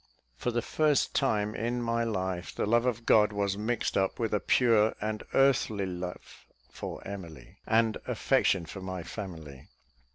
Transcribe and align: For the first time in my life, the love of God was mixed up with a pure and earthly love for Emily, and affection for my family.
For 0.35 0.49
the 0.49 0.63
first 0.63 1.13
time 1.13 1.53
in 1.53 1.79
my 1.79 2.03
life, 2.03 2.55
the 2.55 2.65
love 2.65 2.87
of 2.87 3.05
God 3.05 3.31
was 3.31 3.55
mixed 3.55 3.95
up 3.95 4.17
with 4.17 4.33
a 4.33 4.39
pure 4.39 4.95
and 4.99 5.21
earthly 5.35 5.85
love 5.85 6.47
for 6.71 7.05
Emily, 7.07 7.59
and 7.67 7.99
affection 8.07 8.65
for 8.65 8.81
my 8.81 9.03
family. 9.03 9.67